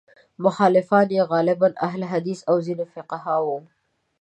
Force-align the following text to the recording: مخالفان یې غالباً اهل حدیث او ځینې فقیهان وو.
مخالفان 0.43 1.07
یې 1.15 1.23
غالباً 1.31 1.69
اهل 1.87 2.01
حدیث 2.11 2.39
او 2.49 2.55
ځینې 2.65 2.85
فقیهان 2.93 3.39
وو. 3.45 3.57